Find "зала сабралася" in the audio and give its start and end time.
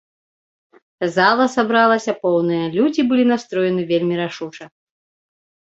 1.17-2.15